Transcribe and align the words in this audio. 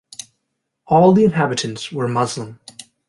All 0.87 1.11
the 1.13 1.23
inhabitants 1.23 1.91
were 1.91 2.07
Muslim. 2.07 2.59